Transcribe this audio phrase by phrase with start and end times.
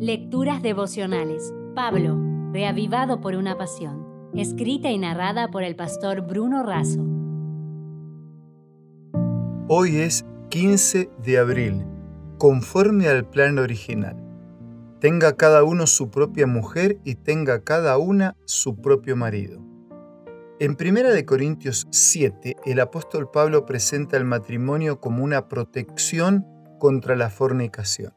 [0.00, 1.52] Lecturas devocionales.
[1.74, 2.16] Pablo,
[2.52, 4.30] reavivado por una pasión.
[4.32, 7.04] Escrita y narrada por el pastor Bruno Razo.
[9.66, 11.84] Hoy es 15 de abril,
[12.38, 14.16] conforme al plan original.
[15.00, 19.60] Tenga cada uno su propia mujer y tenga cada una su propio marido.
[20.60, 26.46] En 1 Corintios 7, el apóstol Pablo presenta el matrimonio como una protección
[26.78, 28.12] contra la fornicación.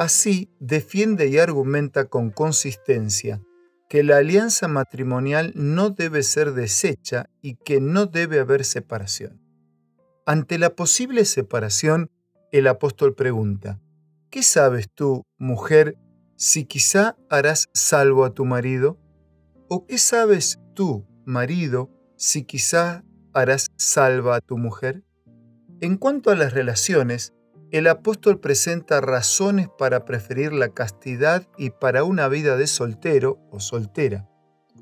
[0.00, 3.42] Así, defiende y argumenta con consistencia
[3.86, 9.42] que la alianza matrimonial no debe ser deshecha y que no debe haber separación.
[10.24, 12.10] Ante la posible separación,
[12.50, 13.78] el apóstol pregunta,
[14.30, 15.98] ¿qué sabes tú, mujer,
[16.34, 18.98] si quizá harás salvo a tu marido?
[19.68, 23.04] ¿O qué sabes tú, marido, si quizá
[23.34, 25.04] harás salva a tu mujer?
[25.82, 27.34] En cuanto a las relaciones,
[27.72, 33.60] el apóstol presenta razones para preferir la castidad y para una vida de soltero o
[33.60, 34.28] soltera.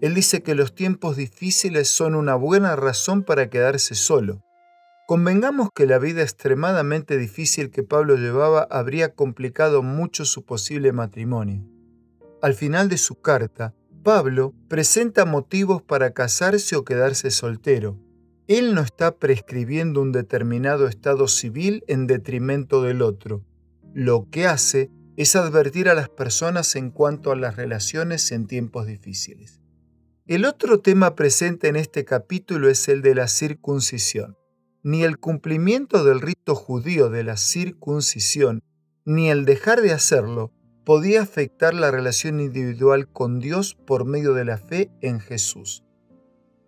[0.00, 4.42] Él dice que los tiempos difíciles son una buena razón para quedarse solo.
[5.06, 11.64] Convengamos que la vida extremadamente difícil que Pablo llevaba habría complicado mucho su posible matrimonio.
[12.40, 17.98] Al final de su carta, Pablo presenta motivos para casarse o quedarse soltero,
[18.48, 23.44] él no está prescribiendo un determinado estado civil en detrimento del otro.
[23.92, 28.86] Lo que hace es advertir a las personas en cuanto a las relaciones en tiempos
[28.86, 29.60] difíciles.
[30.26, 34.38] El otro tema presente en este capítulo es el de la circuncisión.
[34.82, 38.62] Ni el cumplimiento del rito judío de la circuncisión,
[39.04, 40.52] ni el dejar de hacerlo,
[40.86, 45.84] podía afectar la relación individual con Dios por medio de la fe en Jesús.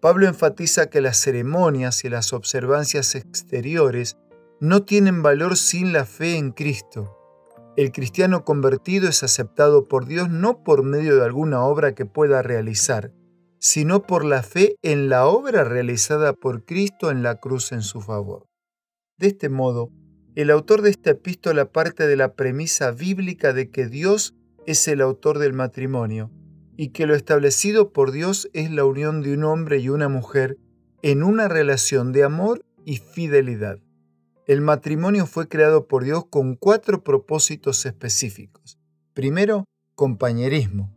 [0.00, 4.16] Pablo enfatiza que las ceremonias y las observancias exteriores
[4.58, 7.18] no tienen valor sin la fe en Cristo.
[7.76, 12.40] El cristiano convertido es aceptado por Dios no por medio de alguna obra que pueda
[12.40, 13.12] realizar,
[13.58, 18.00] sino por la fe en la obra realizada por Cristo en la cruz en su
[18.00, 18.46] favor.
[19.18, 19.90] De este modo,
[20.34, 24.34] el autor de esta epístola parte de la premisa bíblica de que Dios
[24.66, 26.30] es el autor del matrimonio
[26.80, 30.56] y que lo establecido por Dios es la unión de un hombre y una mujer
[31.02, 33.80] en una relación de amor y fidelidad.
[34.46, 38.78] El matrimonio fue creado por Dios con cuatro propósitos específicos.
[39.12, 40.90] Primero, compañerismo.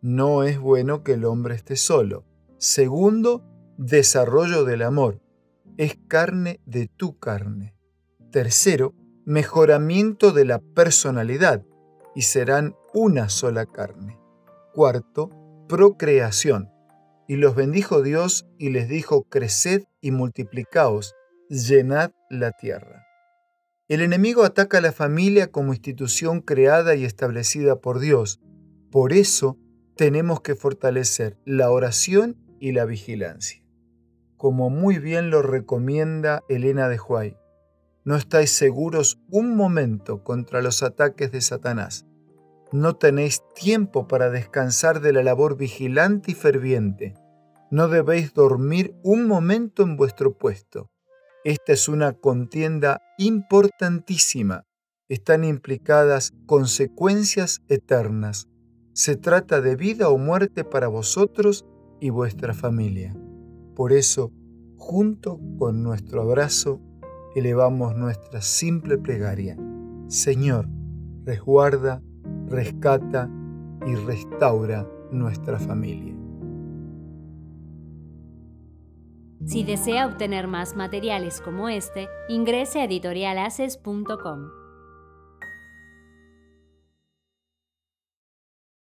[0.00, 2.24] No es bueno que el hombre esté solo.
[2.56, 3.44] Segundo,
[3.76, 5.20] desarrollo del amor.
[5.76, 7.76] Es carne de tu carne.
[8.30, 8.94] Tercero,
[9.26, 11.62] mejoramiento de la personalidad
[12.14, 14.18] y serán una sola carne.
[14.76, 15.30] Cuarto,
[15.70, 16.70] procreación.
[17.26, 21.14] Y los bendijo Dios y les dijo, creced y multiplicaos,
[21.48, 23.06] llenad la tierra.
[23.88, 28.38] El enemigo ataca a la familia como institución creada y establecida por Dios.
[28.90, 29.56] Por eso
[29.96, 33.64] tenemos que fortalecer la oración y la vigilancia.
[34.36, 37.34] Como muy bien lo recomienda Elena de Huay,
[38.04, 42.04] no estáis seguros un momento contra los ataques de Satanás
[42.72, 47.14] no tenéis tiempo para descansar de la labor vigilante y ferviente.
[47.70, 50.90] No debéis dormir un momento en vuestro puesto.
[51.44, 54.64] Esta es una contienda importantísima.
[55.08, 58.48] Están implicadas consecuencias eternas.
[58.92, 61.64] Se trata de vida o muerte para vosotros
[62.00, 63.16] y vuestra familia.
[63.74, 64.32] Por eso,
[64.76, 66.80] junto con nuestro abrazo,
[67.36, 69.56] elevamos nuestra simple plegaria.
[70.08, 70.68] Señor,
[71.24, 72.02] resguarda
[72.48, 73.28] rescata
[73.86, 76.14] y restaura nuestra familia.
[79.44, 84.65] Si desea obtener más materiales como este, ingrese a editorialaces.com.